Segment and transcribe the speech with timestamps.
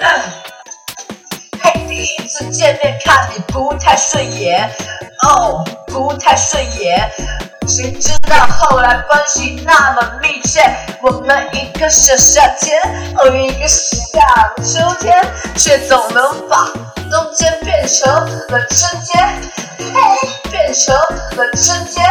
[0.00, 4.70] 嘿，第一次见面看你不太顺眼，
[5.24, 7.10] 哦，不太顺眼。
[7.66, 10.62] 谁知道后来关系那么密切，
[11.02, 12.80] 我们一个小夏天，
[13.16, 15.20] 哦，一个是夏秋天，
[15.56, 16.70] 却总能把
[17.10, 18.08] 冬天变成
[18.48, 19.28] 了春天，
[19.78, 20.94] 嘿，变成
[21.36, 22.06] 了春天。